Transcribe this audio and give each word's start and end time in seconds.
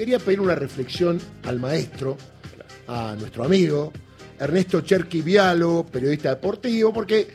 quería 0.00 0.18
pedir 0.18 0.40
una 0.40 0.54
reflexión 0.54 1.20
al 1.42 1.60
maestro, 1.60 2.16
a 2.88 3.14
nuestro 3.20 3.44
amigo, 3.44 3.92
Ernesto 4.38 4.80
Cherqui 4.80 5.20
Vialo, 5.20 5.84
periodista 5.92 6.30
deportivo, 6.30 6.90
porque 6.90 7.28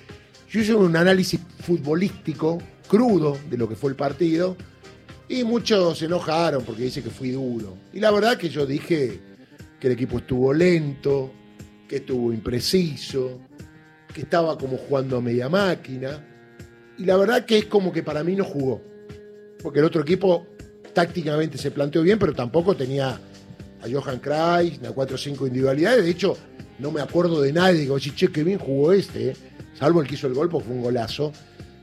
yo 0.49 0.62
hice 0.62 0.73
un 0.73 0.96
análisis 0.96 1.39
futbolístico 1.59 2.57
crudo 2.88 3.38
de 3.51 3.55
lo 3.55 3.70
que 3.70 3.75
fue 3.75 3.91
el 3.91 3.96
partido 3.96 4.57
y 5.29 5.43
muchos 5.43 5.99
se 5.99 6.05
enojaron 6.05 6.63
porque 6.63 6.81
dice 6.81 7.04
que 7.04 7.12
fui 7.12 7.29
duro. 7.29 7.78
Y 7.93 7.99
la 7.99 8.09
verdad 8.09 8.36
que 8.36 8.49
yo 8.49 8.66
dije 8.66 9.20
que 9.79 9.86
el 9.86 9.94
equipo 9.94 10.18
estuvo 10.18 10.52
lento, 10.52 11.32
que 11.88 11.97
estuvo 11.97 12.34
impreciso, 12.34 13.42
que 14.12 14.22
estaba 14.22 14.58
como 14.58 14.78
jugando 14.78 15.18
a 15.18 15.22
media 15.22 15.50
máquina. 15.50 16.26
Y 16.98 17.05
la 17.05 17.16
verdad 17.16 17.45
que 17.45 17.59
es 17.59 17.66
como 17.66 17.94
que 17.94 18.02
para 18.02 18.23
mí 18.23 18.36
no 18.36 18.44
jugó. 18.44 18.82
Porque 19.62 19.77
el 19.77 19.86
otro 19.86 20.02
equipo 20.02 20.48
tácticamente 20.95 21.59
se 21.59 21.70
planteó 21.70 22.02
bien, 22.02 22.17
pero 22.17 22.34
tampoco 22.34 22.75
tenía 22.75 23.09
a 23.09 23.88
Johan 23.91 24.20
Kreis, 24.20 24.81
a 24.84 24.91
4 24.91 25.16
o 25.16 25.17
5 25.17 25.45
individualidades. 25.48 26.03
De 26.03 26.09
hecho, 26.09 26.36
no 26.80 26.90
me 26.90 27.02
acuerdo 27.02 27.41
de 27.41 27.53
nadie. 27.53 27.81
Digo, 27.81 27.99
che, 27.99 28.30
qué 28.30 28.44
bien 28.44 28.58
jugó 28.58 28.94
este. 28.94 29.30
¿eh? 29.30 29.34
Salvo 29.77 30.02
el 30.02 30.08
que 30.08 30.16
hizo 30.16 30.26
el 30.26 30.34
gol, 30.34 30.50
porque 30.50 30.67
fue 30.67 30.76
un 30.76 30.81
golazo. 30.81 31.31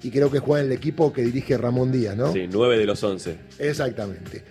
Y 0.03 0.11
creo 0.11 0.31
que 0.31 0.41
juega 0.41 0.65
en 0.65 0.73
el 0.73 0.77
equipo 0.77 1.13
que 1.13 1.23
dirige 1.23 1.57
Ramón 1.57 1.93
Díaz, 1.93 2.17
¿no? 2.17 2.33
Sí, 2.33 2.49
9 2.51 2.79
de 2.79 2.87
los 2.87 3.05
11. 3.05 3.37
Exactamente. 3.61 4.43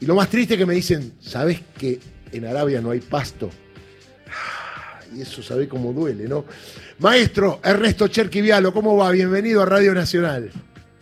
Y 0.00 0.06
lo 0.06 0.16
más 0.16 0.28
triste 0.28 0.58
que 0.58 0.66
me 0.66 0.74
dicen, 0.74 1.14
¿sabes 1.20 1.60
que 1.78 2.00
en 2.32 2.44
Arabia 2.44 2.82
no 2.82 2.90
hay 2.90 3.00
pasto? 3.00 3.48
Y 5.16 5.22
eso 5.22 5.42
sabe 5.42 5.68
cómo 5.68 5.92
duele, 5.92 6.26
¿no? 6.26 6.44
Maestro 6.98 7.60
Ernesto 7.62 8.08
Cherquivialo, 8.08 8.72
¿cómo 8.72 8.96
va? 8.96 9.10
Bienvenido 9.12 9.62
a 9.62 9.66
Radio 9.66 9.94
Nacional. 9.94 10.50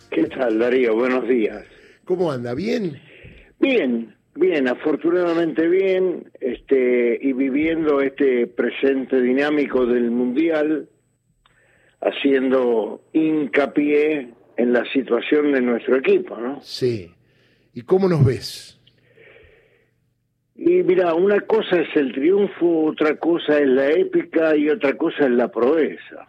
¿Qué 0.09 0.25
tal, 0.25 0.59
Darío? 0.59 0.95
Buenos 0.95 1.27
días. 1.27 1.63
¿Cómo 2.11 2.29
anda? 2.29 2.53
¿Bien? 2.53 2.99
Bien, 3.61 4.13
bien, 4.35 4.67
afortunadamente 4.67 5.65
bien, 5.69 6.29
este, 6.41 7.17
y 7.21 7.31
viviendo 7.31 8.01
este 8.01 8.47
presente 8.47 9.21
dinámico 9.21 9.85
del 9.85 10.11
Mundial, 10.11 10.89
haciendo 12.01 13.01
hincapié 13.13 14.33
en 14.57 14.73
la 14.73 14.83
situación 14.91 15.53
de 15.53 15.61
nuestro 15.61 15.95
equipo, 15.95 16.35
¿no? 16.35 16.59
Sí. 16.61 17.09
¿Y 17.73 17.83
cómo 17.83 18.09
nos 18.09 18.25
ves? 18.25 18.77
Y 20.71 20.83
mira, 20.83 21.13
una 21.13 21.41
cosa 21.41 21.81
es 21.81 21.89
el 21.97 22.13
triunfo, 22.13 22.85
otra 22.85 23.17
cosa 23.17 23.59
es 23.59 23.67
la 23.67 23.89
épica 23.89 24.55
y 24.55 24.69
otra 24.69 24.95
cosa 24.95 25.25
es 25.25 25.31
la 25.31 25.49
proeza. 25.49 26.25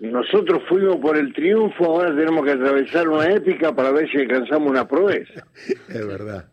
Nosotros 0.00 0.62
fuimos 0.66 0.96
por 0.96 1.18
el 1.18 1.34
triunfo, 1.34 1.84
ahora 1.84 2.16
tenemos 2.16 2.42
que 2.42 2.52
atravesar 2.52 3.06
una 3.06 3.26
épica 3.26 3.74
para 3.74 3.90
ver 3.90 4.10
si 4.10 4.16
alcanzamos 4.16 4.70
una 4.70 4.88
proeza. 4.88 5.46
Es 5.88 6.06
verdad, 6.06 6.46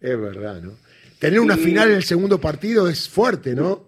es 0.00 0.20
verdad, 0.20 0.62
¿no? 0.62 0.74
Tener 1.18 1.40
una 1.40 1.56
final 1.56 1.88
en 1.90 1.96
el 1.96 2.04
segundo 2.04 2.40
partido 2.40 2.88
es 2.88 3.08
fuerte, 3.08 3.56
¿no? 3.56 3.80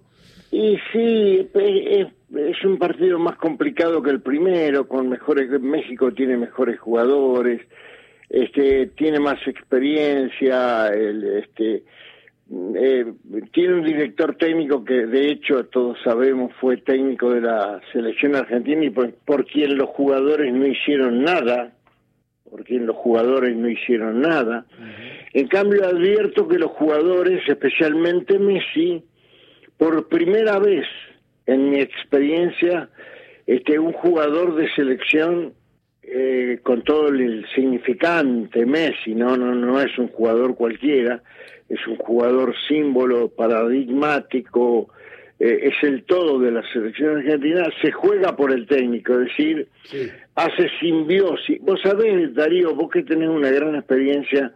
Y 0.50 0.76
sí, 0.92 1.48
es, 1.54 2.08
es 2.34 2.64
un 2.64 2.76
partido 2.76 3.20
más 3.20 3.36
complicado 3.36 4.02
que 4.02 4.10
el 4.10 4.20
primero, 4.20 4.88
con 4.88 5.08
mejores 5.08 5.48
México 5.60 6.10
tiene 6.12 6.36
mejores 6.36 6.80
jugadores, 6.80 7.60
este 8.28 8.88
tiene 8.96 9.20
más 9.20 9.38
experiencia, 9.46 10.88
el, 10.88 11.44
este 11.44 11.84
eh, 12.52 13.04
tiene 13.52 13.74
un 13.74 13.84
director 13.84 14.34
técnico 14.34 14.84
que 14.84 15.06
de 15.06 15.30
hecho 15.30 15.66
todos 15.66 15.96
sabemos 16.02 16.52
fue 16.60 16.78
técnico 16.78 17.30
de 17.30 17.42
la 17.42 17.80
selección 17.92 18.34
argentina 18.34 18.84
y 18.84 18.90
por, 18.90 19.12
por 19.24 19.46
quien 19.46 19.76
los 19.76 19.88
jugadores 19.90 20.52
no 20.52 20.66
hicieron 20.66 21.22
nada, 21.22 21.72
por 22.50 22.64
quien 22.64 22.86
los 22.86 22.96
jugadores 22.96 23.54
no 23.56 23.68
hicieron 23.68 24.20
nada. 24.20 24.66
En 25.32 25.46
cambio 25.46 25.86
advierto 25.86 26.48
que 26.48 26.58
los 26.58 26.72
jugadores, 26.72 27.40
especialmente 27.48 28.36
Messi, 28.40 29.04
por 29.78 30.08
primera 30.08 30.58
vez 30.58 30.86
en 31.46 31.70
mi 31.70 31.80
experiencia, 31.80 32.88
este 33.46 33.78
un 33.78 33.92
jugador 33.92 34.56
de 34.56 34.68
selección 34.74 35.54
eh, 36.12 36.58
con 36.62 36.82
todo 36.82 37.08
el 37.08 37.46
significante 37.54 38.66
Messi, 38.66 39.14
no, 39.14 39.36
no, 39.36 39.54
no 39.54 39.80
es 39.80 39.96
un 39.98 40.08
jugador 40.08 40.54
cualquiera, 40.56 41.22
es 41.68 41.86
un 41.86 41.96
jugador 41.96 42.54
símbolo, 42.68 43.28
paradigmático, 43.28 44.88
eh, 45.38 45.60
es 45.62 45.82
el 45.82 46.02
todo 46.04 46.38
de 46.38 46.50
la 46.50 46.62
selección 46.72 47.18
argentina, 47.18 47.68
se 47.80 47.92
juega 47.92 48.36
por 48.36 48.52
el 48.52 48.66
técnico, 48.66 49.14
es 49.14 49.28
decir, 49.28 49.68
hace 50.34 50.68
simbiosis. 50.80 51.60
Vos 51.62 51.80
sabés, 51.82 52.34
Darío, 52.34 52.74
vos 52.74 52.90
que 52.90 53.02
tenés 53.02 53.28
una 53.28 53.50
gran 53.50 53.74
experiencia 53.76 54.52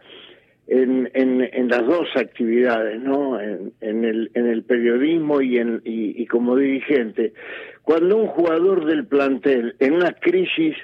en, 0.67 1.09
en, 1.13 1.47
en 1.53 1.67
las 1.69 1.85
dos 1.85 2.07
actividades, 2.15 2.99
¿no? 3.01 3.39
En, 3.39 3.71
en, 3.81 4.03
el, 4.03 4.31
en 4.33 4.47
el 4.47 4.63
periodismo 4.63 5.41
y, 5.41 5.57
en, 5.57 5.81
y, 5.85 6.21
y 6.21 6.25
como 6.25 6.55
dirigente. 6.55 7.33
Cuando 7.83 8.17
un 8.17 8.27
jugador 8.27 8.85
del 8.85 9.05
plantel, 9.05 9.75
en 9.79 9.93
una 9.93 10.13
crisis 10.13 10.75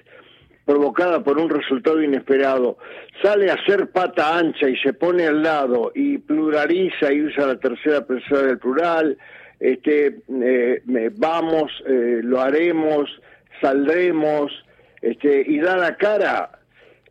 provocada 0.71 1.21
por 1.21 1.37
un 1.37 1.49
resultado 1.49 2.01
inesperado, 2.01 2.77
sale 3.21 3.51
a 3.51 3.55
hacer 3.55 3.89
pata 3.91 4.37
ancha 4.37 4.69
y 4.69 4.77
se 4.77 4.93
pone 4.93 5.27
al 5.27 5.43
lado 5.43 5.91
y 5.93 6.17
pluraliza 6.17 7.11
y 7.11 7.23
usa 7.23 7.47
la 7.47 7.59
tercera 7.59 8.05
persona 8.05 8.43
del 8.43 8.57
plural, 8.57 9.17
este, 9.59 10.21
eh, 10.41 10.81
vamos, 11.17 11.71
eh, 11.85 12.21
lo 12.23 12.39
haremos, 12.39 13.09
saldremos, 13.59 14.49
este, 15.01 15.43
y 15.45 15.59
da 15.59 15.75
la 15.75 15.97
cara, 15.97 16.51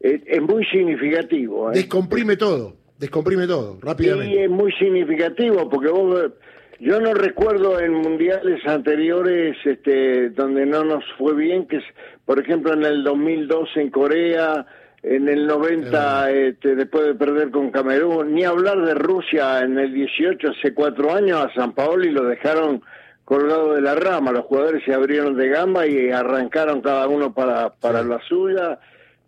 eh, 0.00 0.22
es 0.26 0.40
muy 0.40 0.64
significativo. 0.64 1.70
Descomprime 1.70 2.36
todo, 2.36 2.76
descomprime 2.98 3.46
todo, 3.46 3.78
rápidamente. 3.82 4.34
Sí, 4.34 4.38
es 4.38 4.50
muy 4.50 4.72
significativo 4.72 5.68
porque 5.68 5.88
vos 5.90 6.32
yo 6.80 6.98
no 6.98 7.12
recuerdo 7.12 7.78
en 7.78 7.92
mundiales 7.92 8.66
anteriores 8.66 9.56
este, 9.64 10.30
donde 10.30 10.64
no 10.64 10.82
nos 10.82 11.04
fue 11.18 11.34
bien, 11.34 11.66
que 11.66 11.76
es, 11.76 11.84
por 12.24 12.40
ejemplo, 12.40 12.72
en 12.72 12.84
el 12.84 13.04
2002 13.04 13.68
en 13.76 13.90
Corea, 13.90 14.66
en 15.02 15.28
el 15.28 15.46
90 15.46 16.30
este, 16.30 16.74
después 16.74 17.06
de 17.06 17.14
perder 17.14 17.50
con 17.50 17.70
Camerún, 17.70 18.34
ni 18.34 18.44
hablar 18.44 18.80
de 18.80 18.94
Rusia 18.94 19.60
en 19.60 19.78
el 19.78 19.92
18, 19.92 20.48
hace 20.48 20.72
cuatro 20.72 21.12
años, 21.14 21.44
a 21.44 21.52
San 21.54 21.72
Paolo 21.72 22.04
y 22.04 22.12
lo 22.12 22.24
dejaron 22.24 22.82
colgado 23.26 23.74
de 23.74 23.82
la 23.82 23.94
rama. 23.94 24.32
Los 24.32 24.46
jugadores 24.46 24.82
se 24.84 24.94
abrieron 24.94 25.36
de 25.36 25.48
gamba 25.48 25.86
y 25.86 26.10
arrancaron 26.10 26.80
cada 26.80 27.08
uno 27.08 27.34
para, 27.34 27.74
para 27.74 28.02
la 28.02 28.20
suya. 28.26 28.78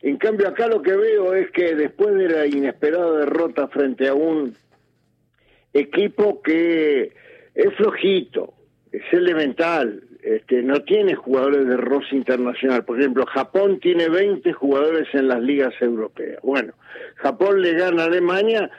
En 0.00 0.16
cambio, 0.16 0.48
acá 0.48 0.68
lo 0.68 0.80
que 0.80 0.96
veo 0.96 1.34
es 1.34 1.50
que 1.50 1.74
después 1.74 2.14
de 2.14 2.28
la 2.30 2.46
inesperada 2.46 3.18
derrota 3.18 3.68
frente 3.68 4.08
a 4.08 4.14
un 4.14 4.56
equipo 5.74 6.42
que 6.42 7.12
es 7.54 7.74
flojito, 7.76 8.54
es 8.90 9.02
elemental, 9.12 10.02
este, 10.22 10.62
no 10.62 10.82
tiene 10.82 11.14
jugadores 11.14 11.66
de 11.66 11.76
roce 11.76 12.14
internacional. 12.14 12.84
Por 12.84 13.00
ejemplo, 13.00 13.26
Japón 13.26 13.80
tiene 13.80 14.08
20 14.08 14.52
jugadores 14.52 15.08
en 15.14 15.28
las 15.28 15.40
ligas 15.40 15.74
europeas. 15.80 16.40
Bueno, 16.42 16.74
Japón 17.16 17.60
le 17.60 17.74
gana 17.74 18.04
a 18.04 18.06
Alemania, 18.06 18.70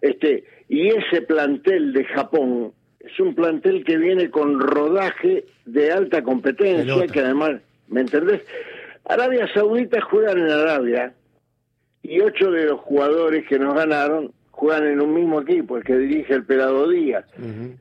este, 0.00 0.44
y 0.68 0.88
ese 0.88 1.22
plantel 1.22 1.92
de 1.92 2.04
Japón 2.04 2.72
es 3.00 3.18
un 3.18 3.34
plantel 3.34 3.84
que 3.84 3.96
viene 3.96 4.30
con 4.30 4.60
rodaje 4.60 5.44
de 5.64 5.92
alta 5.92 6.22
competencia, 6.22 7.06
que 7.06 7.20
además, 7.20 7.60
¿me 7.88 8.02
entendés? 8.02 8.42
Arabia 9.04 9.48
Saudita 9.52 10.00
juegan 10.00 10.38
en 10.38 10.50
Arabia 10.50 11.12
y 12.02 12.20
ocho 12.20 12.50
de 12.50 12.66
los 12.66 12.80
jugadores 12.80 13.46
que 13.46 13.58
nos 13.58 13.74
ganaron 13.74 14.32
juegan 14.62 14.86
en 14.86 15.00
un 15.00 15.12
mismo 15.12 15.40
equipo, 15.40 15.76
el 15.76 15.82
que 15.82 15.98
dirige 15.98 16.34
el 16.34 16.44
Pelado 16.44 16.88
Díaz. 16.88 17.24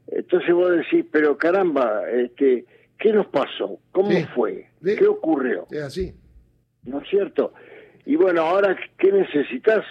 Entonces 0.07 0.51
vos 0.51 0.71
decís, 0.71 1.05
pero 1.11 1.37
caramba, 1.37 2.09
este, 2.09 2.65
¿qué 2.97 3.13
nos 3.13 3.27
pasó? 3.27 3.77
¿Cómo 3.91 4.09
fue? 4.33 4.67
¿Qué 4.83 5.05
ocurrió? 5.05 5.67
Es 5.69 5.83
así. 5.83 6.11
¿No 6.83 6.99
es 6.99 7.07
cierto? 7.07 7.53
Y 8.07 8.15
bueno, 8.15 8.41
ahora, 8.41 8.75
¿qué 8.97 9.11
necesitas? 9.11 9.85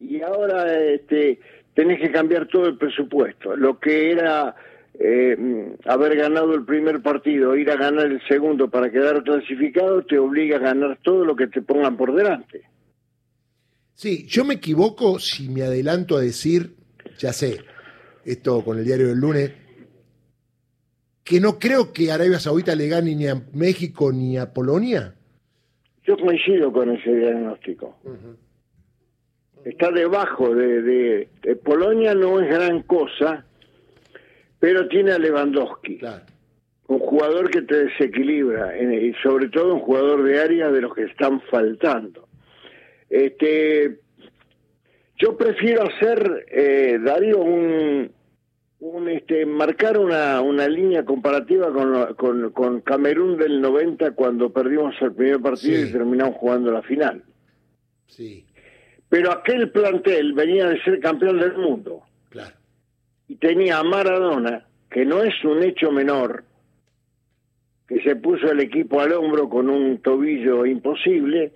Y 0.00 0.20
ahora 0.20 0.76
este, 0.76 1.38
tenés 1.74 2.00
que 2.00 2.10
cambiar 2.10 2.48
todo 2.48 2.66
el 2.66 2.76
presupuesto. 2.76 3.54
Lo 3.54 3.78
que 3.78 4.10
era 4.10 4.56
eh, 4.98 5.76
haber 5.84 6.16
ganado 6.16 6.54
el 6.54 6.64
primer 6.64 7.02
partido, 7.02 7.54
ir 7.54 7.70
a 7.70 7.76
ganar 7.76 8.06
el 8.06 8.20
segundo 8.26 8.68
para 8.68 8.90
quedar 8.90 9.22
clasificado, 9.22 10.02
te 10.02 10.18
obliga 10.18 10.56
a 10.56 10.60
ganar 10.60 10.98
todo 11.02 11.24
lo 11.24 11.36
que 11.36 11.46
te 11.46 11.62
pongan 11.62 11.96
por 11.96 12.16
delante. 12.16 12.64
Sí, 13.96 14.26
yo 14.26 14.44
me 14.44 14.54
equivoco 14.54 15.18
si 15.18 15.48
me 15.48 15.62
adelanto 15.62 16.18
a 16.18 16.20
decir, 16.20 16.74
ya 17.16 17.32
sé, 17.32 17.60
esto 18.26 18.62
con 18.62 18.78
el 18.78 18.84
diario 18.84 19.08
del 19.08 19.18
lunes, 19.18 19.52
que 21.24 21.40
no 21.40 21.58
creo 21.58 21.94
que 21.94 22.12
Arabia 22.12 22.38
Saudita 22.38 22.74
le 22.74 22.88
gane 22.88 23.14
ni 23.14 23.26
a 23.26 23.42
México 23.54 24.12
ni 24.12 24.36
a 24.36 24.52
Polonia. 24.52 25.14
Yo 26.04 26.18
coincido 26.18 26.70
con 26.70 26.90
ese 26.90 27.10
diagnóstico. 27.10 27.96
Está 29.64 29.90
debajo 29.90 30.54
de, 30.54 31.30
Polonia, 31.64 32.14
no 32.14 32.38
es 32.38 32.50
gran 32.50 32.82
cosa, 32.82 33.46
pero 34.60 34.88
tiene 34.88 35.12
a 35.12 35.18
Lewandowski. 35.18 36.00
Un 36.88 36.98
jugador 36.98 37.50
que 37.50 37.62
te 37.62 37.86
desequilibra, 37.86 38.76
y 38.78 39.14
sobre 39.22 39.48
todo 39.48 39.72
un 39.72 39.80
jugador 39.80 40.22
de 40.22 40.38
área 40.38 40.70
de 40.70 40.82
los 40.82 40.94
que 40.94 41.04
están 41.04 41.40
faltando. 41.50 42.25
Este, 43.10 43.98
Yo 45.18 45.36
prefiero 45.36 45.84
hacer, 45.84 46.46
eh, 46.50 46.98
Darío, 47.02 47.40
un, 47.40 48.10
un 48.80 49.08
este, 49.08 49.46
marcar 49.46 49.98
una, 49.98 50.40
una 50.42 50.68
línea 50.68 51.04
comparativa 51.04 51.72
con, 51.72 52.14
con, 52.14 52.50
con 52.50 52.80
Camerún 52.82 53.36
del 53.38 53.60
90 53.60 54.10
cuando 54.12 54.50
perdimos 54.52 54.94
el 55.00 55.12
primer 55.12 55.40
partido 55.40 55.82
Sí. 55.84 55.88
y 55.88 55.92
terminamos 55.92 56.36
jugando 56.36 56.70
la 56.70 56.82
final. 56.82 57.22
Sí, 58.08 58.46
Pero 59.08 59.32
aquel 59.32 59.70
plantel 59.70 60.32
venía 60.34 60.68
de 60.68 60.80
ser 60.82 61.00
campeón 61.00 61.38
del 61.40 61.56
mundo 61.56 62.02
claro. 62.28 62.54
y 63.28 63.36
tenía 63.36 63.78
a 63.78 63.82
Maradona, 63.84 64.66
que 64.90 65.04
no 65.04 65.22
es 65.22 65.34
un 65.44 65.62
hecho 65.62 65.90
menor, 65.90 66.44
que 67.88 68.00
se 68.02 68.16
puso 68.16 68.50
el 68.50 68.60
equipo 68.60 69.00
al 69.00 69.12
hombro 69.12 69.48
con 69.48 69.68
un 69.70 69.98
tobillo 70.02 70.66
imposible, 70.66 71.52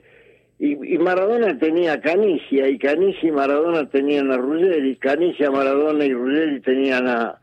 y, 0.60 0.94
y 0.94 0.98
Maradona 0.98 1.58
tenía 1.58 1.94
a 1.94 2.00
Canigia, 2.00 2.68
y 2.68 2.78
Canigia 2.78 3.28
y 3.28 3.32
Maradona 3.32 3.88
tenían 3.88 4.30
a 4.30 4.36
Ruggeri, 4.36 4.94
Canigia, 4.96 5.50
Maradona 5.50 6.04
y 6.04 6.12
Ruggeri 6.12 6.60
tenían 6.60 7.08
a, 7.08 7.40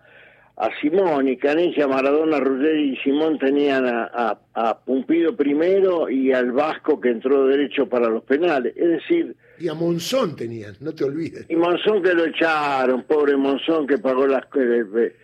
a 0.55 0.69
Simón, 0.79 1.27
y 1.27 1.35
Canigia, 1.37 1.87
Maradona, 1.87 2.39
Ruggeri 2.39 2.93
y 2.93 2.97
Simón 2.97 3.39
tenían 3.39 3.87
a, 3.87 4.03
a, 4.13 4.39
a 4.53 4.79
Pumpido 4.79 5.35
primero 5.35 6.09
y 6.09 6.31
al 6.31 6.51
Vasco 6.51 7.01
que 7.01 7.09
entró 7.09 7.47
derecho 7.47 7.89
para 7.89 8.07
los 8.07 8.23
penales. 8.23 8.73
Es 8.77 8.87
decir, 8.89 9.35
Y 9.59 9.67
a 9.67 9.73
Monzón 9.73 10.35
tenían, 10.35 10.75
no 10.81 10.93
te 10.93 11.03
olvides. 11.03 11.45
y 11.49 11.55
Monzón 11.55 12.03
que 12.03 12.13
lo 12.13 12.25
echaron, 12.25 13.03
pobre 13.03 13.35
Monzón 13.35 13.87
que 13.87 13.97
pagó 13.97 14.27
las 14.27 14.45
eh, 14.55 15.15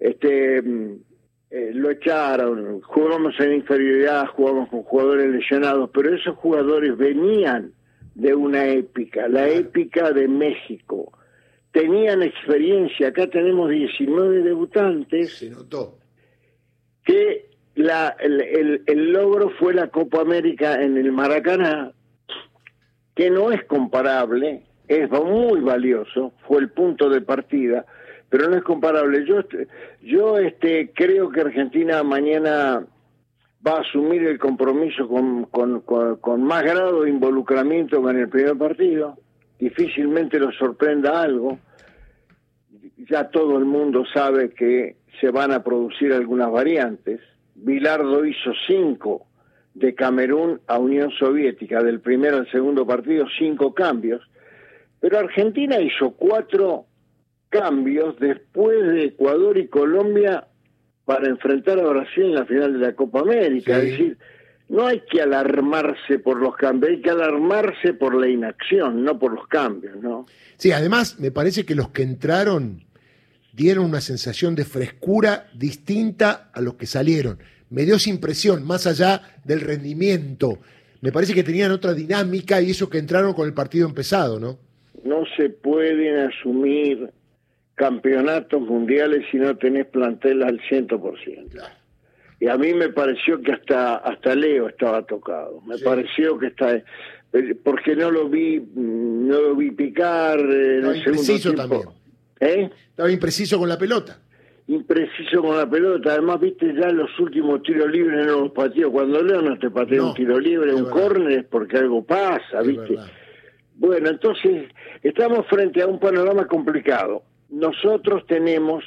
este 0.00 0.62
mm, 0.62 0.96
eh, 1.50 1.70
lo 1.74 1.90
echaron, 1.90 2.80
jugamos 2.82 3.34
en 3.40 3.54
inferioridad, 3.54 4.26
jugamos 4.28 4.68
con 4.68 4.82
jugadores 4.82 5.30
lesionados, 5.30 5.90
pero 5.92 6.14
esos 6.14 6.36
jugadores 6.36 6.96
venían 6.96 7.72
de 8.14 8.34
una 8.34 8.66
épica, 8.66 9.28
la 9.28 9.48
épica 9.48 10.12
de 10.12 10.28
México. 10.28 11.12
Tenían 11.72 12.22
experiencia, 12.22 13.08
acá 13.08 13.28
tenemos 13.28 13.70
19 13.70 14.42
debutantes 14.42 15.34
Se 15.38 15.50
notó. 15.50 15.98
que 17.04 17.46
la, 17.76 18.16
el, 18.18 18.40
el- 18.40 18.82
el 18.86 19.12
logro 19.12 19.50
fue 19.50 19.72
la 19.72 19.88
Copa 19.88 20.20
América 20.20 20.82
en 20.82 20.96
el 20.96 21.12
Maracaná, 21.12 21.92
que 23.14 23.30
no 23.30 23.52
es 23.52 23.64
comparable, 23.64 24.62
es 24.88 25.10
muy 25.10 25.60
valioso, 25.60 26.32
fue 26.46 26.60
el 26.60 26.70
punto 26.70 27.08
de 27.10 27.20
partida, 27.20 27.84
pero 28.28 28.48
no 28.48 28.56
es 28.56 28.62
comparable. 28.62 29.24
Yo, 29.26 29.40
yo 30.02 30.38
este, 30.38 30.90
creo 30.94 31.30
que 31.30 31.40
Argentina 31.40 32.02
mañana 32.02 32.84
va 33.66 33.72
a 33.76 33.80
asumir 33.80 34.22
el 34.26 34.38
compromiso 34.38 35.08
con, 35.08 35.44
con, 35.46 35.80
con- 35.80 36.16
con 36.16 36.44
más 36.44 36.62
grado 36.62 37.02
de 37.02 37.10
involucramiento 37.10 38.02
que 38.02 38.10
en 38.10 38.18
el 38.18 38.28
primer 38.28 38.56
partido. 38.56 39.16
Difícilmente 39.58 40.38
lo 40.38 40.52
sorprenda 40.52 41.20
algo. 41.22 41.58
Ya 43.10 43.30
todo 43.30 43.58
el 43.58 43.64
mundo 43.64 44.04
sabe 44.12 44.50
que 44.50 44.96
se 45.20 45.30
van 45.30 45.52
a 45.52 45.64
producir 45.64 46.12
algunas 46.12 46.50
variantes. 46.50 47.20
Bilardo 47.54 48.24
hizo 48.24 48.52
cinco 48.66 49.26
de 49.74 49.94
Camerún 49.94 50.60
a 50.66 50.78
Unión 50.78 51.10
Soviética, 51.12 51.82
del 51.82 52.00
primero 52.00 52.36
al 52.36 52.50
segundo 52.50 52.86
partido, 52.86 53.26
cinco 53.38 53.74
cambios. 53.74 54.22
Pero 55.00 55.18
Argentina 55.18 55.80
hizo 55.80 56.10
cuatro 56.12 56.84
cambios 57.48 58.18
después 58.18 58.86
de 58.86 59.04
Ecuador 59.04 59.58
y 59.58 59.68
Colombia 59.68 60.46
para 61.04 61.28
enfrentar 61.28 61.78
a 61.78 61.86
Brasil 61.86 62.24
en 62.24 62.34
la 62.34 62.46
final 62.46 62.72
de 62.74 62.78
la 62.78 62.94
Copa 62.94 63.20
América. 63.20 63.80
Sí. 63.80 63.86
Es 63.86 63.90
decir, 63.92 64.18
no 64.68 64.86
hay 64.86 65.00
que 65.10 65.22
alarmarse 65.22 66.18
por 66.18 66.38
los 66.40 66.54
cambios, 66.56 66.92
hay 66.92 67.00
que 67.00 67.10
alarmarse 67.10 67.94
por 67.94 68.14
la 68.14 68.28
inacción, 68.28 69.02
no 69.02 69.18
por 69.18 69.32
los 69.32 69.46
cambios, 69.48 69.96
¿no? 70.02 70.26
Sí, 70.56 70.72
además 70.72 71.18
me 71.18 71.30
parece 71.30 71.64
que 71.64 71.74
los 71.74 71.88
que 71.88 72.02
entraron 72.02 72.84
dieron 73.52 73.86
una 73.86 74.00
sensación 74.00 74.54
de 74.54 74.64
frescura 74.64 75.46
distinta 75.54 76.50
a 76.52 76.60
los 76.60 76.74
que 76.74 76.86
salieron. 76.86 77.38
Me 77.70 77.84
dio 77.84 77.96
esa 77.96 78.10
impresión, 78.10 78.66
más 78.66 78.86
allá 78.86 79.22
del 79.44 79.60
rendimiento. 79.60 80.58
Me 81.00 81.12
parece 81.12 81.34
que 81.34 81.42
tenían 81.42 81.70
otra 81.70 81.94
dinámica 81.94 82.60
y 82.60 82.70
eso 82.70 82.90
que 82.90 82.98
entraron 82.98 83.32
con 83.32 83.46
el 83.46 83.54
partido 83.54 83.88
empezado, 83.88 84.38
¿no? 84.38 84.58
No 85.02 85.24
se 85.36 85.48
pueden 85.48 86.18
asumir 86.18 87.10
campeonatos 87.78 88.60
mundiales 88.60 89.24
si 89.30 89.38
no 89.38 89.56
tenés 89.56 89.86
plantel 89.86 90.42
al 90.42 90.60
100%. 90.68 91.50
Claro. 91.52 91.74
Y 92.40 92.46
a 92.48 92.56
mí 92.58 92.74
me 92.74 92.88
pareció 92.90 93.40
que 93.40 93.52
hasta 93.52 93.96
hasta 93.96 94.34
Leo 94.34 94.68
estaba 94.68 95.04
tocado. 95.06 95.60
Me 95.66 95.76
Sí. 95.78 95.84
pareció 95.84 96.38
que 96.38 96.48
está 96.48 96.74
eh, 96.76 97.54
porque 97.64 97.96
no 97.96 98.10
lo 98.10 98.28
vi 98.28 98.62
no 98.74 99.40
lo 99.40 99.56
vi 99.56 99.70
picar 99.70 100.38
eh, 100.38 100.42
en 100.78 100.84
Estaba 100.86 100.94
el 100.94 101.02
segundo 101.04 101.22
impreciso 101.22 101.54
tiempo. 101.54 101.62
también. 101.62 101.88
¿Eh? 102.40 102.70
Estaba 102.90 103.10
impreciso 103.10 103.58
con 103.58 103.68
la 103.68 103.78
pelota. 103.78 104.18
Impreciso 104.68 105.42
con 105.42 105.56
la 105.56 105.68
pelota. 105.68 106.12
Además, 106.12 106.40
viste 106.40 106.74
ya 106.74 106.90
los 106.90 107.10
últimos 107.18 107.62
tiros 107.62 107.90
libres 107.90 108.26
no 108.26 108.40
los 108.42 108.52
pateó. 108.52 108.92
Cuando 108.92 109.22
Leo 109.22 109.40
no 109.42 109.58
te 109.58 109.70
patea 109.70 109.98
No, 109.98 110.08
un 110.10 110.14
tiro 110.14 110.38
libre, 110.38 110.74
un 110.74 110.84
verdad. 110.84 110.90
córner 111.00 111.38
es 111.40 111.44
porque 111.46 111.78
algo 111.78 112.04
pasa, 112.04 112.60
¿viste? 112.62 112.96
Bueno, 113.76 114.10
entonces 114.10 114.68
estamos 115.02 115.46
frente 115.46 115.80
a 115.82 115.86
un 115.86 115.98
panorama 115.98 116.46
complicado. 116.46 117.22
Nosotros 117.48 118.26
tenemos 118.26 118.84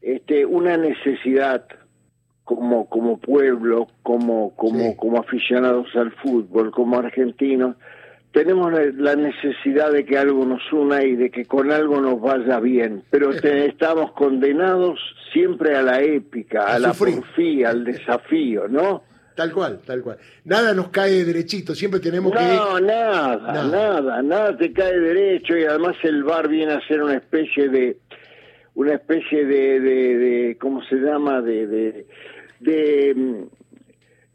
este, 0.00 0.44
una 0.46 0.76
necesidad 0.76 1.66
como 2.44 2.88
como 2.88 3.18
pueblo, 3.18 3.88
como 4.02 4.54
como 4.54 4.78
Sí. 4.78 4.96
como 4.96 5.18
aficionados 5.18 5.88
al 5.96 6.12
fútbol, 6.12 6.70
como 6.70 6.96
argentinos, 6.98 7.76
tenemos 8.32 8.72
la- 8.94 9.16
necesidad 9.16 9.90
de 9.92 10.04
que 10.04 10.16
algo 10.18 10.44
nos 10.44 10.60
una 10.72 11.02
y 11.02 11.16
de 11.16 11.30
que 11.30 11.46
con 11.46 11.72
algo 11.72 12.00
nos 12.00 12.20
vaya 12.20 12.60
bien, 12.60 13.02
pero 13.10 13.30
te- 13.30 13.66
estamos 13.66 14.12
condenados 14.12 15.00
siempre 15.32 15.74
a 15.74 15.82
la 15.82 16.02
épica, 16.02 16.62
a, 16.68 16.74
A 16.76 16.78
la 16.78 16.92
porfía, 16.92 17.70
al 17.70 17.84
desafío, 17.84 18.68
¿no? 18.68 19.02
Tal 19.36 19.52
cual, 19.52 19.80
tal 19.86 20.00
cual. 20.02 20.16
Nada 20.44 20.72
nos 20.74 20.88
cae 20.88 21.22
derechito, 21.24 21.74
siempre 21.74 22.00
tenemos 22.00 22.32
No, 22.32 22.38
que... 22.40 22.82
nada, 22.82 23.38
Nada. 23.52 23.64
nada, 23.68 24.22
nada, 24.22 24.56
te 24.56 24.72
cae 24.72 24.98
derecho 24.98 25.56
y 25.56 25.64
además 25.64 25.94
el 26.02 26.24
bar 26.24 26.48
viene 26.48 26.72
a 26.72 26.80
ser 26.88 27.02
una 27.02 27.14
especie 27.16 27.68
de, 27.68 27.98
una 28.74 28.94
especie 28.94 29.44
de, 29.44 29.78
de, 29.80 30.16
de 30.16 30.58
¿cómo 30.58 30.82
se 30.84 30.96
llama? 30.96 31.42
De, 31.42 31.66
de, 31.66 32.06
de 32.60 33.14
mm, 33.14 33.42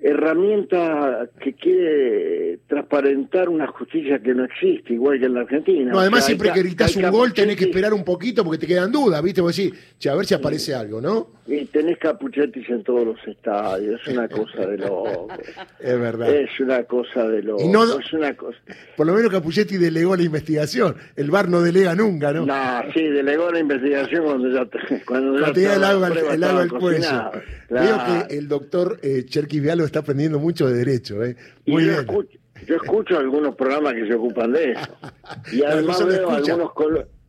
herramienta 0.01 1.29
que 1.41 1.53
quiere 1.53 2.59
transparentar 2.67 3.49
una 3.49 3.67
justicia 3.67 4.19
que 4.19 4.33
no 4.33 4.45
existe, 4.45 4.93
igual 4.93 5.19
que 5.19 5.25
en 5.25 5.33
la 5.33 5.41
Argentina. 5.41 5.91
No, 5.91 5.97
O 5.97 5.99
además 6.01 6.21
sea, 6.21 6.27
siempre 6.27 6.49
hay 6.49 6.55
que 6.55 6.63
gritas 6.63 6.95
un 6.95 7.09
gol 7.11 7.33
tenés 7.33 7.55
que 7.55 7.65
esperar 7.65 7.93
un 7.93 8.03
poquito 8.03 8.43
porque 8.43 8.57
te 8.59 8.67
quedan 8.67 8.91
dudas, 8.91 9.21
¿viste? 9.21 9.41
Vos 9.41 9.55
decís, 9.55 9.73
che, 9.97 10.09
a 10.09 10.15
ver 10.15 10.25
si 10.25 10.33
aparece 10.33 10.73
algo, 10.73 11.01
¿no? 11.01 11.27
Y 11.47 11.65
tenés 11.65 11.97
capuchetis 11.97 12.69
en 12.69 12.83
todos 12.83 13.05
los 13.05 13.27
estadios, 13.27 13.99
es 14.01 14.07
una 14.13 14.27
cosa 14.27 14.65
de 14.65 14.77
loco. 14.77 15.27
Es 15.79 15.99
verdad. 15.99 16.29
es 16.33 16.59
una 16.59 16.83
cosa 16.83 17.27
de 17.27 17.41
loco. 17.43 17.63
No- 17.67 17.99
es 17.99 18.13
una 18.13 18.35
cosa. 18.35 18.57
Por 18.95 19.07
lo 19.07 19.13
menos 19.13 19.31
Capuchetti 19.31 19.77
delegó 19.77 20.15
la 20.15 20.23
investigación. 20.23 20.95
El 21.15 21.31
VAR 21.31 21.49
no 21.49 21.61
delega 21.61 21.95
nunca, 21.95 22.31
¿no? 22.31 22.45
No, 22.45 22.81
sí, 22.93 23.01
delegó 23.01 23.51
la 23.51 23.59
investigación 23.59 24.23
cuando 24.23 24.49
ya 24.49 24.65
cuando 25.05 25.33
ya 25.33 25.39
Cuando 25.39 25.53
tenía 25.53 25.75
el 25.75 25.83
agua, 25.83 26.07
el 26.33 26.43
agua 26.43 26.61
al 26.61 26.69
cuello. 26.69 27.31
Veo 27.69 27.97
que 28.27 28.37
el 28.37 28.47
doctor 28.47 28.99
eh, 29.01 29.25
Cherky 29.25 29.59
Vialo 29.59 29.85
está 29.91 29.99
aprendiendo 29.99 30.39
mucho 30.39 30.67
de 30.67 30.73
derecho, 30.73 31.23
¿eh? 31.23 31.35
Y 31.65 31.71
yo, 31.71 31.77
bien. 31.77 31.91
escucho, 31.91 32.39
yo 32.65 32.75
escucho 32.75 33.17
algunos 33.17 33.55
programas 33.55 33.93
que 33.93 34.07
se 34.07 34.13
ocupan 34.15 34.53
de 34.53 34.71
eso. 34.71 34.97
Y 35.51 35.63
además 35.63 36.05
veo 36.05 36.29
algunos 36.29 36.71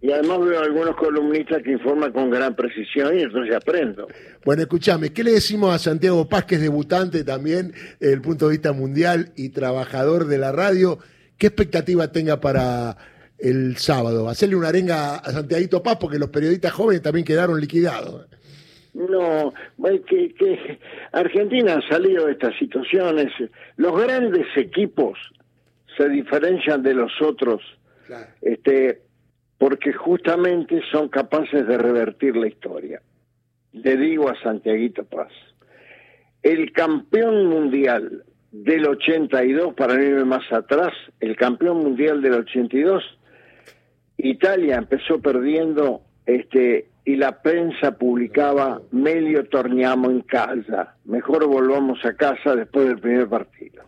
y 0.03 0.11
además 0.11 0.41
veo 0.41 0.61
algunos 0.61 0.97
columnistas 0.97 1.63
que 1.63 1.71
informan 1.71 2.11
con 2.11 2.29
gran 2.29 2.57
precisión 2.57 3.17
y 3.17 3.23
entonces 3.23 3.55
aprendo. 3.55 4.09
Bueno, 4.45 4.63
escúchame, 4.63 5.13
¿qué 5.13 5.23
le 5.23 5.31
decimos 5.31 5.73
a 5.73 5.79
Santiago 5.79 6.29
Paz, 6.29 6.45
que 6.45 6.57
es 6.57 6.61
debutante 6.61 7.23
también 7.23 7.73
desde 8.01 8.15
el 8.15 8.21
punto 8.21 8.49
de 8.49 8.53
vista 8.53 8.73
mundial 8.73 9.31
y 9.37 9.51
trabajador 9.51 10.27
de 10.27 10.39
la 10.39 10.51
radio? 10.51 10.99
¿Qué 11.39 11.47
expectativa 11.47 12.11
tenga 12.11 12.41
para 12.41 12.97
el 13.39 13.77
sábado? 13.77 14.29
Hacerle 14.29 14.57
una 14.57 14.69
arenga 14.69 15.19
a 15.19 15.31
Santiaguito 15.31 15.85
Paz, 15.85 15.99
porque 16.01 16.19
los 16.19 16.31
periodistas 16.31 16.73
jóvenes 16.73 17.03
también 17.03 17.25
quedaron 17.25 17.61
liquidados. 17.61 18.27
No, 18.95 19.55
que, 20.07 20.35
que 20.35 20.79
Argentina 21.13 21.77
ha 21.77 21.89
salido 21.89 22.27
de 22.27 22.33
estas 22.33 22.57
situaciones. 22.59 23.33
Los 23.77 23.99
grandes 23.99 24.47
equipos 24.57 25.19
se 25.97 26.09
diferencian 26.09 26.83
de 26.83 26.95
los 26.95 27.13
otros 27.23 27.63
este, 28.41 29.01
porque 29.59 29.93
justamente 29.93 30.81
son 30.91 31.09
capaces 31.09 31.67
de 31.67 31.79
revertir 31.79 32.37
la 32.37 32.49
historia. 32.49 33.01
Le 33.73 33.97
digo 33.97 34.29
a 34.29 34.41
Santiaguito 34.43 35.05
Paz, 35.05 35.33
el 36.43 36.73
campeón 36.73 37.47
mundial 37.47 38.25
del 38.51 38.87
82, 38.87 39.75
para 39.75 39.95
irme 39.95 40.25
más 40.25 40.53
atrás, 40.53 40.93
el 41.21 41.37
campeón 41.37 41.79
mundial 41.79 42.21
del 42.21 42.35
82, 42.35 43.03
Italia 44.19 44.77
empezó 44.77 45.21
perdiendo 45.21 46.03
este 46.27 46.89
y 47.05 47.17
la 47.17 47.43
prensa 47.43 47.93
publicaba 47.99 48.81
medio 48.93 49.45
torniamo 49.49 50.11
en 50.11 50.21
casa, 50.21 50.95
mejor 51.05 51.47
volvamos 51.47 52.05
a 52.05 52.15
casa 52.15 52.55
después 52.55 52.87
del 52.87 53.01
primer 53.01 53.29
partido. 53.29 53.83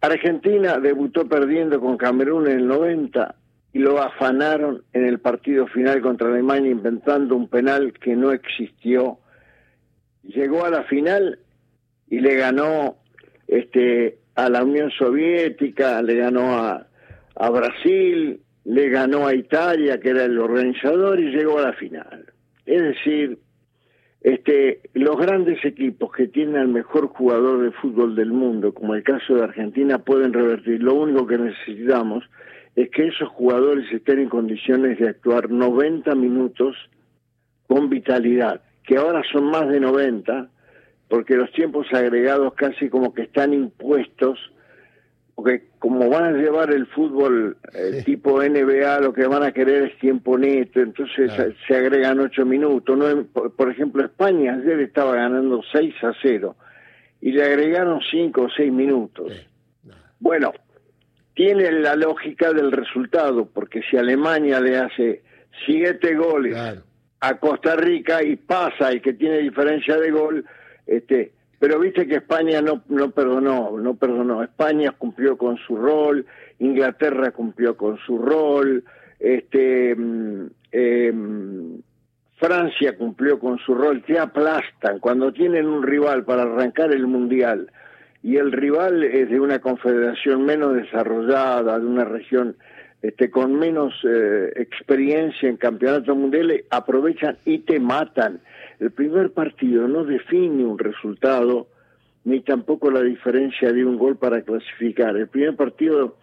Argentina 0.00 0.78
debutó 0.78 1.28
perdiendo 1.28 1.80
con 1.80 1.96
Camerún 1.96 2.46
en 2.46 2.58
el 2.60 2.66
90 2.68 3.34
y 3.72 3.80
lo 3.80 4.00
afanaron 4.00 4.84
en 4.92 5.04
el 5.04 5.18
partido 5.18 5.66
final 5.66 6.00
contra 6.00 6.28
Alemania 6.28 6.70
inventando 6.70 7.36
un 7.36 7.48
penal 7.48 7.92
que 7.92 8.16
no 8.16 8.32
existió. 8.32 9.18
Llegó 10.22 10.64
a 10.64 10.70
la 10.70 10.84
final 10.84 11.40
y 12.08 12.20
le 12.20 12.36
ganó 12.36 12.96
este 13.46 14.18
a 14.34 14.48
la 14.48 14.62
Unión 14.62 14.90
Soviética, 14.92 16.00
le 16.00 16.14
ganó 16.14 16.58
a, 16.58 16.86
a 17.34 17.50
Brasil, 17.50 18.40
le 18.68 18.90
ganó 18.90 19.26
a 19.26 19.34
Italia, 19.34 19.98
que 19.98 20.10
era 20.10 20.24
el 20.24 20.38
organizador, 20.38 21.18
y 21.18 21.30
llegó 21.30 21.58
a 21.58 21.62
la 21.62 21.72
final. 21.72 22.26
Es 22.66 22.82
decir, 22.82 23.38
este, 24.20 24.82
los 24.92 25.16
grandes 25.16 25.64
equipos 25.64 26.12
que 26.12 26.28
tienen 26.28 26.56
al 26.56 26.68
mejor 26.68 27.08
jugador 27.08 27.62
de 27.62 27.70
fútbol 27.70 28.14
del 28.14 28.30
mundo, 28.30 28.74
como 28.74 28.94
el 28.94 29.02
caso 29.02 29.36
de 29.36 29.44
Argentina, 29.44 29.98
pueden 30.00 30.34
revertir. 30.34 30.82
Lo 30.82 30.94
único 30.94 31.26
que 31.26 31.38
necesitamos 31.38 32.28
es 32.76 32.90
que 32.90 33.06
esos 33.06 33.30
jugadores 33.30 33.90
estén 33.90 34.18
en 34.18 34.28
condiciones 34.28 34.98
de 34.98 35.08
actuar 35.08 35.50
90 35.50 36.14
minutos 36.14 36.76
con 37.68 37.88
vitalidad, 37.88 38.60
que 38.86 38.98
ahora 38.98 39.22
son 39.32 39.44
más 39.44 39.66
de 39.70 39.80
90, 39.80 40.50
porque 41.08 41.36
los 41.36 41.50
tiempos 41.52 41.86
agregados 41.94 42.52
casi 42.52 42.90
como 42.90 43.14
que 43.14 43.22
están 43.22 43.54
impuestos 43.54 44.38
porque 45.38 45.68
como 45.78 46.10
van 46.10 46.24
a 46.24 46.32
llevar 46.32 46.72
el 46.72 46.88
fútbol 46.88 47.56
eh, 47.72 48.02
tipo 48.04 48.42
NBA, 48.42 48.98
lo 48.98 49.12
que 49.12 49.24
van 49.28 49.44
a 49.44 49.52
querer 49.52 49.84
es 49.84 49.98
tiempo 50.00 50.36
neto, 50.36 50.80
entonces 50.80 51.30
se 51.64 51.76
agregan 51.76 52.18
ocho 52.18 52.44
minutos. 52.44 52.98
¿no? 52.98 53.24
Por, 53.26 53.70
ejemplo, 53.70 54.04
España 54.04 54.54
ayer 54.54 54.80
estaba 54.80 55.14
ganando 55.14 55.62
6 55.70 55.94
a 56.02 56.12
0 56.20 56.56
y 57.20 57.30
le 57.30 57.44
agregaron 57.44 58.00
cinco 58.10 58.46
o 58.46 58.48
seis 58.50 58.72
minutos. 58.72 59.32
Bueno, 60.18 60.52
tiene 61.34 61.70
la 61.70 61.94
lógica 61.94 62.52
del 62.52 62.72
resultado, 62.72 63.46
porque 63.46 63.82
si 63.88 63.96
Alemania 63.96 64.58
le 64.58 64.76
hace 64.76 65.22
siete 65.64 66.16
goles 66.16 66.82
a 67.20 67.38
Costa 67.38 67.76
Rica 67.76 68.24
y 68.24 68.34
pasa 68.34 68.92
y 68.92 68.98
que 68.98 69.12
tiene 69.12 69.38
diferencia 69.38 69.98
de 69.98 70.10
gol, 70.10 70.44
este 70.84 71.30
pero 71.58 71.80
viste 71.80 72.06
que 72.06 72.16
España 72.16 72.62
no, 72.62 72.82
no 72.88 73.10
perdonó, 73.10 73.76
no 73.78 73.94
perdonó. 73.94 74.42
España 74.42 74.92
cumplió 74.92 75.36
con 75.36 75.56
su 75.58 75.76
rol, 75.76 76.24
Inglaterra 76.58 77.32
cumplió 77.32 77.76
con 77.76 77.98
su 77.98 78.18
rol, 78.18 78.84
este, 79.18 79.94
mm, 79.96 80.46
em, 80.70 81.80
Francia 82.36 82.96
cumplió 82.96 83.40
con 83.40 83.58
su 83.58 83.74
rol, 83.74 84.02
te 84.04 84.18
aplastan 84.18 85.00
cuando 85.00 85.32
tienen 85.32 85.66
un 85.66 85.82
rival 85.82 86.24
para 86.24 86.42
arrancar 86.42 86.92
el 86.92 87.06
mundial 87.06 87.70
y 88.22 88.36
el 88.36 88.52
rival 88.52 89.02
es 89.02 89.28
de 89.28 89.40
una 89.40 89.60
confederación 89.60 90.44
menos 90.44 90.74
desarrollada, 90.74 91.78
de 91.78 91.86
una 91.86 92.04
región 92.04 92.56
este, 93.02 93.30
con 93.30 93.54
menos 93.54 93.94
eh, 94.04 94.52
experiencia 94.56 95.48
en 95.48 95.56
campeonatos 95.56 96.16
mundiales, 96.16 96.64
aprovechan 96.70 97.38
y 97.44 97.60
te 97.60 97.78
matan. 97.78 98.40
El 98.80 98.90
primer 98.92 99.32
partido 99.32 99.88
no 99.88 100.04
define 100.04 100.64
un 100.64 100.78
resultado, 100.78 101.68
ni 102.24 102.40
tampoco 102.40 102.90
la 102.90 103.02
diferencia 103.02 103.72
de 103.72 103.84
un 103.84 103.96
gol 103.96 104.16
para 104.16 104.42
clasificar. 104.42 105.16
El 105.16 105.28
primer 105.28 105.56
partido, 105.56 106.16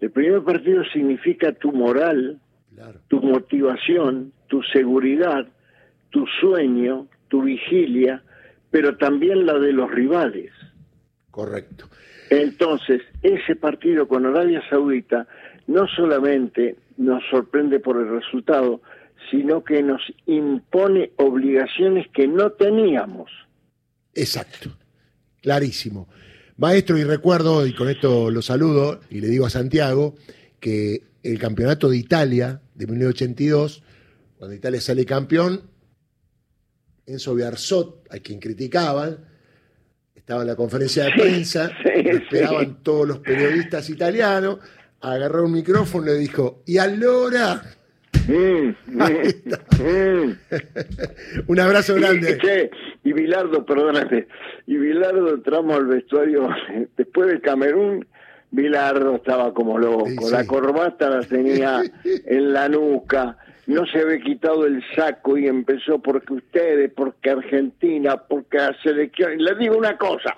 el 0.00 0.10
primer 0.10 0.42
partido 0.42 0.82
significa 0.92 1.52
tu 1.52 1.72
moral, 1.72 2.40
tu 3.08 3.20
motivación, 3.20 4.32
tu 4.48 4.62
seguridad, 4.62 5.46
tu 6.10 6.26
sueño, 6.40 7.06
tu 7.28 7.42
vigilia, 7.42 8.22
pero 8.70 8.96
también 8.96 9.46
la 9.46 9.58
de 9.58 9.72
los 9.72 9.90
rivales. 9.90 10.52
Correcto. 11.30 11.86
Entonces, 12.30 13.02
ese 13.22 13.56
partido 13.56 14.08
con 14.08 14.26
Arabia 14.26 14.62
Saudita 14.68 15.26
no 15.66 15.86
solamente 15.88 16.76
nos 16.96 17.22
sorprende 17.30 17.80
por 17.80 17.96
el 17.96 18.08
resultado, 18.08 18.80
sino 19.30 19.62
que 19.64 19.82
nos 19.82 20.00
impone 20.26 21.12
obligaciones 21.16 22.06
que 22.14 22.26
no 22.26 22.52
teníamos. 22.52 23.30
Exacto, 24.14 24.76
clarísimo. 25.40 26.08
Maestro, 26.56 26.98
y 26.98 27.04
recuerdo, 27.04 27.66
y 27.66 27.74
con 27.74 27.88
esto 27.88 28.30
lo 28.30 28.42
saludo, 28.42 29.00
y 29.10 29.20
le 29.20 29.28
digo 29.28 29.46
a 29.46 29.50
Santiago, 29.50 30.14
que 30.58 31.02
el 31.22 31.38
campeonato 31.38 31.88
de 31.88 31.96
Italia 31.96 32.60
de 32.74 32.86
1982, 32.86 33.82
cuando 34.36 34.54
Italia 34.54 34.80
sale 34.80 35.04
campeón, 35.04 35.62
Enzo 37.06 37.34
Biarzot, 37.34 38.06
a 38.10 38.18
quien 38.18 38.38
criticaban, 38.38 39.24
estaba 40.14 40.42
en 40.42 40.48
la 40.48 40.56
conferencia 40.56 41.04
de 41.04 41.12
prensa, 41.12 41.70
esperaban 41.84 42.82
todos 42.82 43.08
los 43.08 43.18
periodistas 43.20 43.88
italianos, 43.90 44.58
agarró 45.00 45.44
un 45.44 45.52
micrófono 45.52 46.06
y 46.06 46.10
le 46.10 46.18
dijo, 46.18 46.62
y 46.66 46.78
allora... 46.78 47.76
Un 51.46 51.60
abrazo 51.60 51.94
grande. 51.94 52.70
Y, 53.02 53.12
Bilardo, 53.12 53.64
perdónate, 53.64 54.28
y 54.66 54.76
Bilardo 54.76 55.34
entramos 55.34 55.76
al 55.76 55.86
vestuario 55.86 56.48
después 56.96 57.28
de 57.28 57.40
Camerún. 57.40 58.06
Bilardo 58.52 59.16
estaba 59.16 59.54
como 59.54 59.78
loco, 59.78 60.28
la 60.30 60.44
corbata 60.44 61.08
la 61.08 61.20
tenía 61.20 61.82
en 62.26 62.52
la 62.52 62.68
nuca, 62.68 63.36
no 63.68 63.86
se 63.86 64.00
había 64.00 64.18
quitado 64.18 64.66
el 64.66 64.82
saco 64.96 65.38
y 65.38 65.46
empezó 65.46 66.00
porque 66.00 66.34
ustedes, 66.34 66.92
porque 66.92 67.30
Argentina, 67.30 68.16
porque 68.16 68.58
la 68.58 68.76
selección. 68.82 69.38
Y 69.38 69.44
le 69.44 69.54
digo 69.54 69.76
una 69.76 69.96
cosa, 69.96 70.36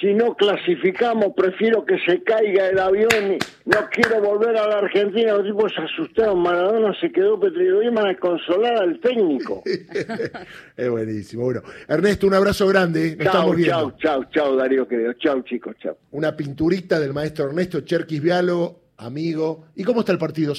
si 0.00 0.14
no 0.14 0.34
clasificamos, 0.34 1.32
prefiero 1.36 1.84
que 1.84 1.98
se 2.06 2.22
caiga 2.22 2.68
el 2.68 2.78
avión 2.78 3.32
y 3.32 3.38
no 3.68 3.78
quiero 3.90 4.20
volver 4.22 4.56
a 4.56 4.68
la 4.68 4.78
Argentina. 4.78 5.34
Los 5.34 5.46
tipos 5.46 5.72
se 5.74 5.82
asustaron, 5.82 6.40
Maradona 6.40 6.94
se 7.00 7.10
quedó 7.10 7.38
petrido 7.40 7.82
y 7.82 7.88
a 7.88 8.16
consolar 8.18 8.80
al 8.80 9.00
técnico. 9.00 9.62
es 10.76 10.90
buenísimo. 10.90 11.44
Bueno, 11.44 11.62
Ernesto, 11.88 12.28
un 12.28 12.34
abrazo 12.34 12.68
grande. 12.68 13.16
Nos 13.16 13.32
chau, 13.32 13.56
chau, 13.56 13.92
chau, 13.98 14.24
chau, 14.30 14.56
Darío 14.56 14.86
querido. 14.86 15.12
Chau, 15.14 15.42
chicos, 15.42 15.74
chau. 15.82 15.96
Una 16.12 16.36
pinturita 16.36 17.00
del 17.00 17.12
maestro 17.12 17.46
Ernesto 17.46 17.80
Cherquis 17.80 18.22
Vialo, 18.22 18.80
amigo. 18.98 19.66
¿Y 19.74 19.82
cómo 19.82 20.00
está 20.00 20.12
el 20.12 20.18
partido? 20.18 20.54